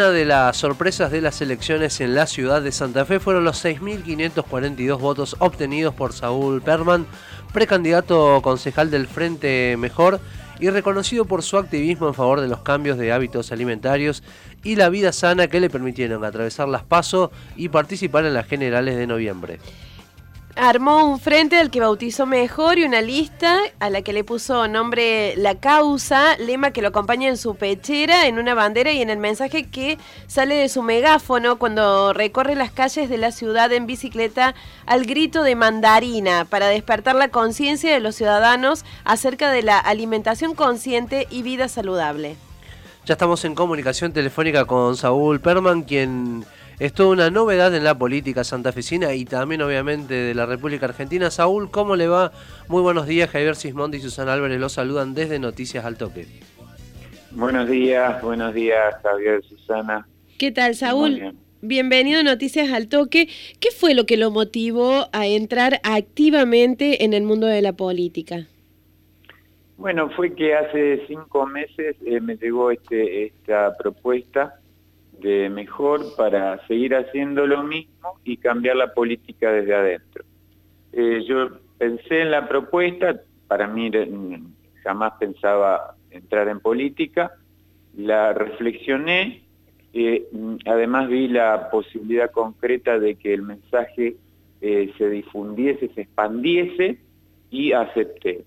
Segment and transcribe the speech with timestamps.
[0.00, 3.62] Una de las sorpresas de las elecciones en la ciudad de Santa Fe fueron los
[3.62, 7.04] 6.542 votos obtenidos por Saúl Perman,
[7.52, 10.18] precandidato concejal del Frente Mejor
[10.58, 14.22] y reconocido por su activismo en favor de los cambios de hábitos alimentarios
[14.64, 18.96] y la vida sana que le permitieron atravesar las PASO y participar en las generales
[18.96, 19.58] de noviembre
[20.60, 24.68] armó un frente al que bautizó mejor y una lista a la que le puso
[24.68, 29.08] nombre La Causa, lema que lo acompaña en su pechera, en una bandera y en
[29.08, 29.96] el mensaje que
[30.26, 35.42] sale de su megáfono cuando recorre las calles de la ciudad en bicicleta al grito
[35.44, 41.42] de mandarina para despertar la conciencia de los ciudadanos acerca de la alimentación consciente y
[41.42, 42.36] vida saludable.
[43.06, 46.44] Ya estamos en comunicación telefónica con Saúl Perman, quien
[46.80, 51.30] es toda una novedad en la política santafesina y también obviamente de la República Argentina.
[51.30, 52.32] Saúl, ¿cómo le va?
[52.68, 56.26] Muy buenos días, Javier Sismondi y Susana Álvarez los saludan desde Noticias al Toque.
[57.32, 60.08] Buenos días, buenos días Javier, Susana.
[60.38, 61.34] ¿Qué tal, Saúl?
[61.60, 63.28] Bienvenido a Noticias al Toque.
[63.60, 68.46] ¿Qué fue lo que lo motivó a entrar activamente en el mundo de la política?
[69.76, 74.59] Bueno, fue que hace cinco meses eh, me llegó este, esta propuesta
[75.20, 80.24] de mejor para seguir haciendo lo mismo y cambiar la política desde adentro.
[80.92, 83.90] Eh, yo pensé en la propuesta, para mí
[84.82, 87.32] jamás pensaba entrar en política,
[87.96, 89.42] la reflexioné,
[89.92, 90.24] eh,
[90.66, 94.16] además vi la posibilidad concreta de que el mensaje
[94.60, 96.98] eh, se difundiese, se expandiese
[97.50, 98.44] y acepté.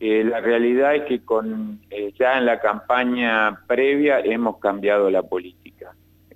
[0.00, 1.80] la realidad es que con,
[2.18, 5.59] ya en la campaña previa hemos cambiado la política.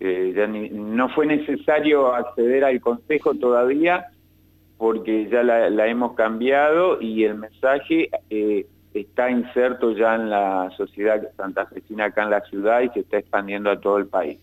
[0.06, 4.08] Eh, no fue necesario acceder al consejo todavía
[4.76, 11.26] porque ya la, hemos cambiado y el mensaje eh, está inserto ya en la sociedad
[11.38, 14.38] santafesina acá en la ciudad y se está expandiendo a todo el país.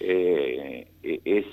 [0.00, 1.44] Eh, es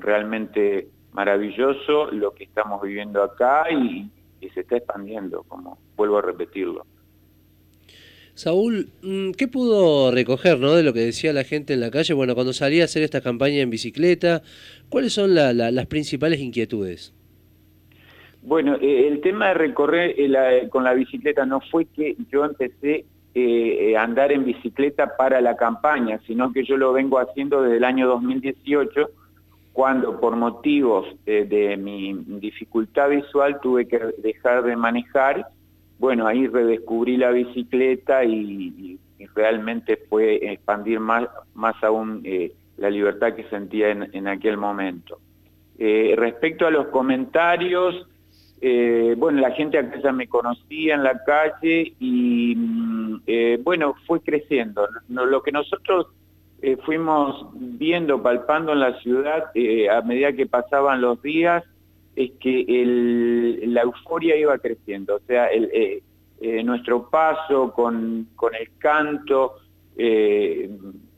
[0.00, 4.10] realmente maravilloso lo que estamos viviendo acá y
[4.54, 6.86] se está expandiendo, como vuelvo a repetirlo.
[8.34, 10.72] Saúl, mm, ¿qué pudo recoger ¿no?
[10.72, 12.14] de lo que decía la gente en la calle?
[12.14, 14.42] Bueno, cuando salía a hacer esta campaña en bicicleta,
[14.88, 17.14] ¿cuáles son las principales inquietudes?
[18.42, 23.06] Bueno, eh, el tema de recorrer eh, con la bicicleta no fue que yo empecé
[23.36, 27.76] eh, a andar en bicicleta para la campaña, sino que yo lo vengo haciendo desde
[27.76, 29.10] el año 2018,
[29.72, 35.48] cuando por motivos de mi dificultad visual tuve que dejar de manejar
[35.98, 38.98] bueno, ahí redescubrí la bicicleta y,
[39.34, 45.18] realmente fue expandir más, más aún eh, la libertad que sentía en, aquel momento.
[45.78, 48.06] Eh, respecto a los comentarios,
[48.60, 54.20] eh, bueno, la gente acá ya me conocía en la calle y mm, bueno, fue
[54.20, 54.86] creciendo.
[55.08, 56.08] lo que nosotros
[56.84, 59.44] fuimos viendo, palpando en la ciudad
[59.90, 61.64] a medida que pasaban los días,
[62.16, 66.02] es que la euforia iba creciendo, o sea, eh,
[66.40, 69.54] eh, nuestro paso con, el canto,
[69.96, 70.70] eh,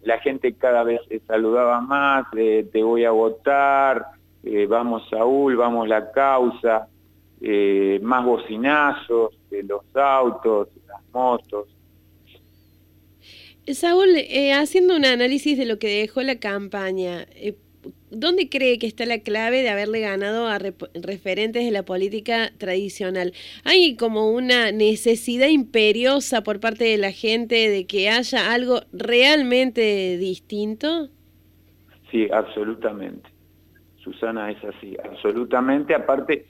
[0.03, 4.07] la gente cada vez saludaba más, te voy a votar,
[4.69, 6.87] vamos Saúl, vamos la causa,
[8.03, 11.69] más bocinazos de los autos, las motos.
[13.67, 14.11] Saúl,
[14.55, 17.27] haciendo un análisis de lo que dejó la campaña,
[18.11, 23.33] ¿Dónde cree que está la clave de haberle ganado a referentes de la política tradicional?
[23.65, 30.19] ¿Hay como una necesidad imperiosa por parte de la gente de que haya algo realmente
[30.19, 31.09] distinto?
[32.11, 33.29] Sí, absolutamente.
[33.99, 35.93] Susana es así, absolutamente.
[35.93, 36.47] Aparte,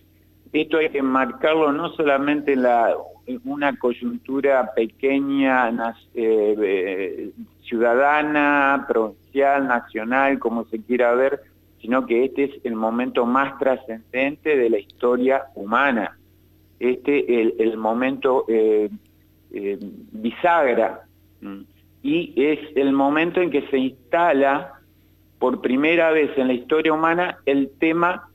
[0.62, 5.70] esto hay que marcarlo no solamente en, una coyuntura pequeña,
[6.14, 7.30] eh, eh,
[7.62, 11.40] ciudadana, provincial, nacional, como se quiera ver,
[11.80, 16.16] sino que este es el momento más trascendente de la historia humana.
[16.78, 18.88] Este es el, momento eh,
[20.12, 21.00] bisagra
[22.02, 24.74] y es el momento en que se instala
[25.38, 28.28] por primera vez en la historia humana el tema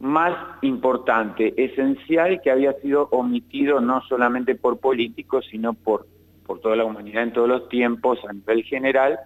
[0.00, 6.06] más importante, esencial, que había sido omitido no solamente por políticos, sino por
[6.48, 9.18] por toda la humanidad en todos los tiempos a nivel general,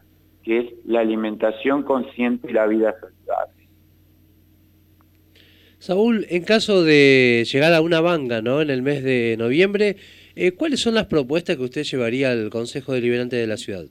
[0.42, 3.69] que es la alimentación consciente y la vida saludable.
[5.78, 8.60] Saúl, en caso de llegar a una banga ¿no?
[8.60, 9.96] en el mes de noviembre,
[10.34, 13.84] eh, ¿cuáles son las propuestas que usted llevaría al Consejo Deliberante de la ciudad?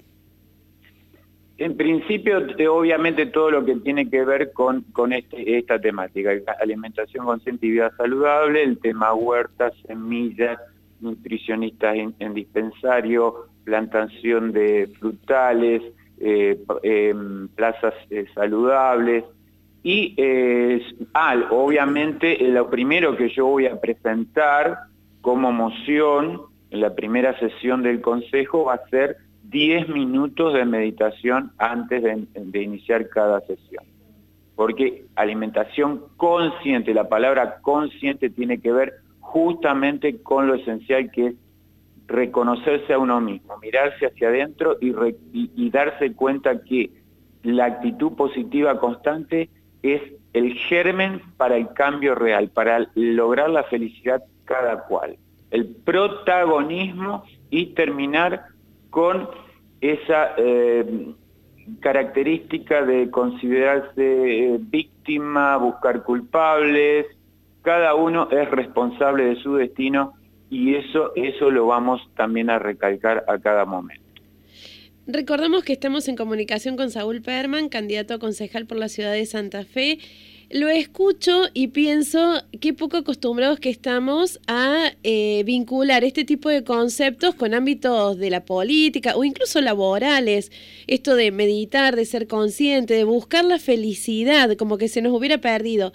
[1.61, 7.23] En principio, eh, obviamente todo lo que tiene que ver con, este, esta temática, alimentación
[7.23, 10.59] consciente y vida saludable, el tema huertas, semillas,
[11.01, 15.83] nutricionistas en, dispensario, plantación de frutales,
[16.19, 17.93] em, plazas
[18.33, 19.23] saludables,
[19.83, 20.15] y
[21.13, 24.79] ah, obviamente lo primero que yo voy a presentar
[25.21, 26.41] como moción
[26.71, 29.17] en la primera sesión del Consejo va a ser
[29.51, 33.83] 10 minutos de meditación antes de, iniciar cada sesión.
[34.55, 41.35] Porque alimentación consciente, la palabra consciente tiene que ver justamente con lo esencial que es
[42.07, 46.89] reconocerse a uno mismo, mirarse hacia adentro y, darse cuenta que
[47.43, 49.49] la actitud positiva constante
[49.83, 50.01] es
[50.33, 55.17] el germen para el cambio real, para lograr la felicidad cada cual.
[55.49, 58.50] El protagonismo y terminar
[58.91, 59.29] con
[59.81, 61.15] esa eh,
[61.79, 67.07] característica de considerarse eh, víctima, buscar culpables,
[67.63, 70.13] cada uno es responsable de su destino
[70.49, 74.03] y eso, eso lo vamos también a recalcar a cada momento.
[75.07, 79.25] Recordamos que estamos en comunicación con Saúl Perman, candidato a concejal por la ciudad de
[79.25, 79.97] Santa Fe
[80.53, 86.63] lo escucho y pienso qué poco acostumbrados que estamos a eh, vincular este tipo de
[86.63, 90.51] conceptos con ámbitos de la política o incluso laborales.
[90.87, 95.39] Esto de meditar, de ser consciente, de buscar la felicidad, como que se nos hubiera
[95.39, 95.93] perdido.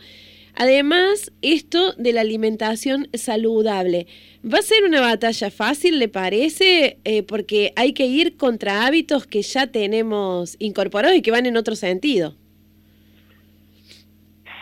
[0.54, 4.06] Además, esto de la alimentación saludable.
[4.42, 6.98] ¿Va a ser una batalla fácil, le parece?
[7.04, 11.58] Eh, porque hay que ir contra hábitos que ya tenemos incorporados y que van en
[11.58, 12.36] otro sentido.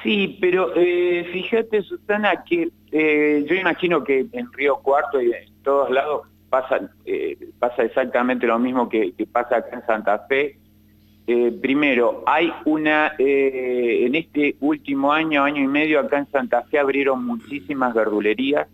[0.04, 5.62] Sí, pero eh, fíjate, Susana, que eh, yo imagino que en Río Cuarto y en
[5.62, 10.58] todos lados pasa, eh, pasa exactamente lo mismo que, pasa acá en Santa Fe.
[11.62, 17.24] primero, hay una, en este último año, año y medio, acá en Santa Fe abrieron
[17.24, 18.68] muchísimas verdulerías.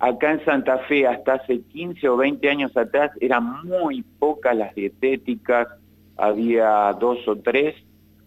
[0.00, 4.74] Acá en Santa Fe, hasta hace 15 o 20 años atrás, eran muy pocas las
[4.74, 5.68] dietéticas,
[6.16, 7.76] había dos o tres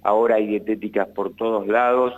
[0.03, 2.13] ahora hay dietéticas por todos lados.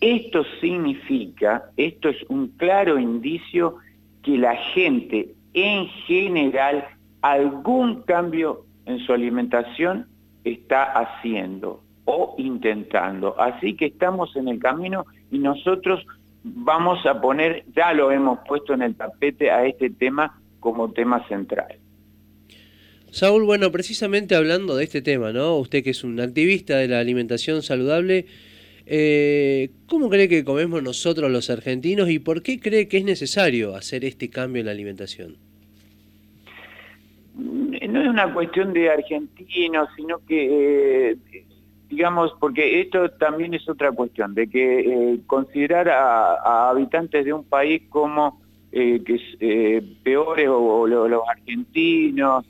[0.00, 3.76] Esto significa, esto es un claro indicio
[4.22, 6.86] que la gente en general
[7.22, 10.06] algún cambio en su alimentación
[10.44, 13.38] está haciendo o intentando.
[13.38, 16.06] Así que estamos en el camino y nosotros
[16.42, 21.26] vamos a poner, ya lo hemos puesto en el tapete a este tema como tema
[21.28, 21.76] central.
[23.10, 25.56] Saúl, bueno, precisamente hablando de este tema, ¿no?
[25.56, 28.26] Usted que es un activista de la alimentación saludable,
[28.86, 33.74] eh, ¿cómo cree que comemos nosotros los argentinos y por qué cree que es necesario
[33.74, 35.36] hacer este cambio en la alimentación?
[37.34, 41.16] No es una cuestión de argentinos, sino que, eh,
[41.88, 47.44] digamos, porque esto también es otra cuestión, de que eh, considerar a, habitantes de un
[47.44, 48.40] país como
[48.70, 52.46] que peores o los argentinos,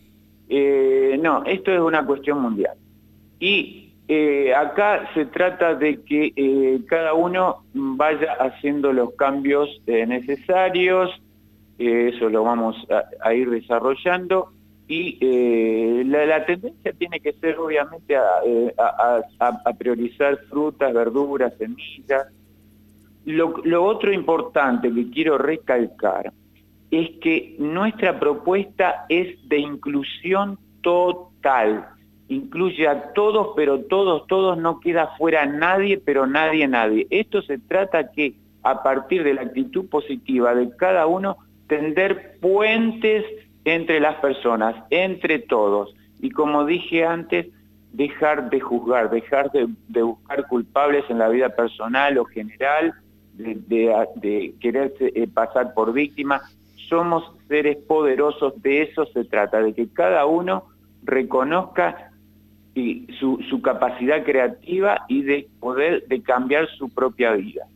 [0.52, 2.76] eh, no, esto es una cuestión mundial.
[3.38, 11.10] Y eh, acá se trata de que eh, cada uno vaya haciendo los cambios necesarios,
[11.78, 12.76] eso lo vamos
[13.22, 14.52] a, ir desarrollando,
[14.88, 22.26] y la, tendencia tiene que ser obviamente a, priorizar frutas, verduras, semillas.
[23.24, 26.32] lo otro importante que quiero recalcar
[26.90, 31.86] es que nuestra propuesta es de inclusión total.
[32.28, 37.06] Incluye a todos, pero todos, todos, no queda fuera nadie, pero nadie, nadie.
[37.10, 43.24] Esto se trata que a partir de la actitud positiva de cada uno, tender puentes
[43.64, 45.94] entre las personas, entre todos.
[46.20, 47.46] Y como dije antes,
[47.92, 52.94] dejar de juzgar, dejar de, buscar culpables en la vida personal o general,
[53.34, 56.42] de, querer eh, pasar por víctima,
[56.90, 60.64] somos seres poderosos, de eso se trata, de que cada uno
[61.02, 62.10] reconozca
[63.18, 67.66] su, capacidad creativa y de poder de cambiar su propia vida.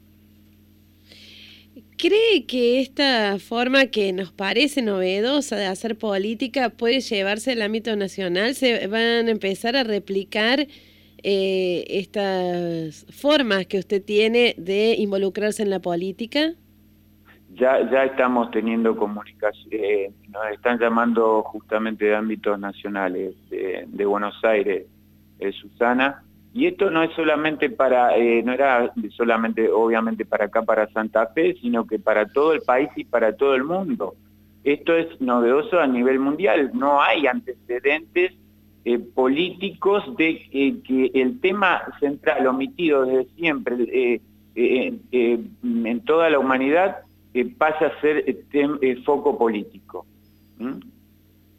[1.97, 7.97] ¿Cree que esta forma que nos parece novedosa de hacer política puede llevarse al ámbito
[7.97, 8.55] nacional?
[8.55, 10.67] ¿Se van a empezar a replicar
[11.23, 16.55] eh, estas formas que usted tiene de involucrarse en la política?
[17.55, 24.87] Ya, estamos teniendo comunicación, eh, nos están llamando justamente de ámbitos nacionales, de, Buenos Aires,
[25.39, 30.63] eh, Susana, y esto no es solamente para, eh, no era solamente obviamente para acá,
[30.63, 34.15] para Santa Fe, sino que para todo el país y para todo el mundo.
[34.63, 38.33] Esto es novedoso a nivel mundial, no hay antecedentes
[39.15, 44.21] políticos de que el tema central omitido desde siempre
[44.55, 46.99] en toda la humanidad
[47.43, 50.07] pasa a ser eh, foco político.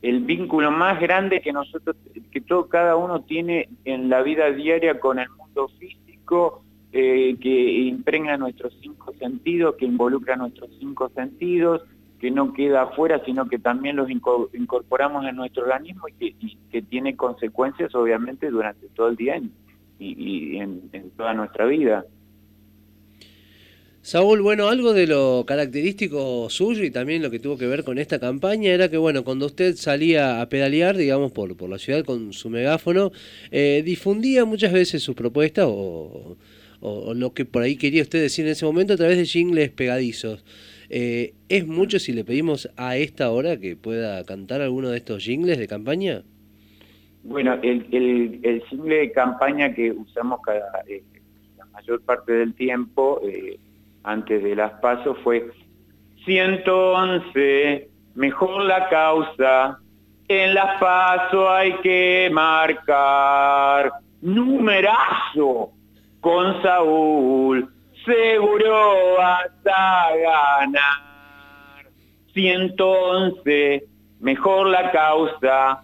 [0.01, 1.97] el vínculo más grande que nosotros,
[2.31, 6.63] que todo, cada uno tiene en la vida diaria con el mundo físico,
[6.93, 11.81] eh, que impregna nuestros cinco sentidos, que involucra nuestros cinco sentidos,
[12.19, 17.15] que no queda afuera, sino que también los incorporamos en nuestro organismo y que, tiene
[17.17, 19.41] consecuencias obviamente durante todo el día
[19.99, 22.05] y, en toda nuestra vida.
[24.05, 27.97] Saúl, bueno, algo de lo característico suyo y también lo que tuvo que ver con
[27.97, 32.05] esta campaña era que, bueno, cuando usted salía a pedalear, digamos, por, por la ciudad
[32.05, 33.09] con su megáfono,
[33.49, 36.37] eh, difundía muchas veces sus propuestas o,
[37.15, 40.45] lo que por ahí quería usted decir en ese momento a través de jingles pegadizos.
[40.91, 45.23] Eh, ¿Es mucho si le pedimos a esta hora que pueda cantar alguno de estos
[45.23, 46.21] jingles de campaña?
[47.23, 47.87] Bueno, el,
[48.43, 51.01] el, jingle de campaña que usamos cada, eh,
[51.57, 53.19] la mayor parte del tiempo
[54.05, 55.51] antes de las pasos fue
[56.25, 59.79] 111, mejor la causa,
[60.27, 63.91] en las pasos hay que marcar.
[64.21, 65.71] Numerazo
[66.21, 67.67] con Saúl,
[68.05, 71.85] seguro hasta ganar.
[72.33, 73.83] 111,
[74.19, 75.81] mejor la causa,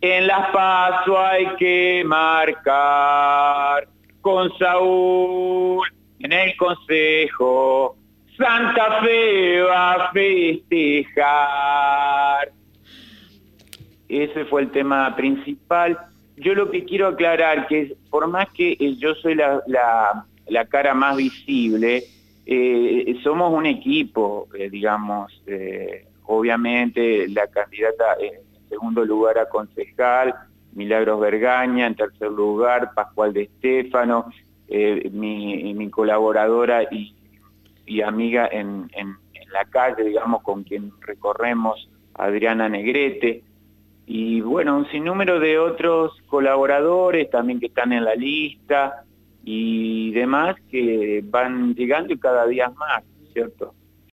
[0.00, 3.88] en las pasos hay que marcar
[4.20, 5.86] con Saúl
[6.20, 7.96] en el consejo,
[8.36, 11.28] Santa Fe va a festejar.
[14.08, 15.98] Ese fue el tema principal.
[16.36, 20.24] Yo lo que quiero aclarar, que por más que eh, yo soy la,
[20.68, 22.04] cara más visible,
[22.46, 25.42] eh, somos un equipo, eh, digamos,
[26.24, 30.34] obviamente la candidata en segundo lugar a concejal,
[30.72, 34.30] Milagros Vergaña, en tercer lugar Pascual de Estéfano,
[34.68, 37.14] eh, mi, colaboradora y,
[38.02, 38.88] amiga en,
[39.52, 43.42] la calle, digamos, con quien recorremos, Adriana Negrete,
[44.06, 49.04] y bueno, un sinnúmero de otros colaboradores también que están en la lista
[49.42, 53.74] y demás que van llegando y cada día más, ¿cierto?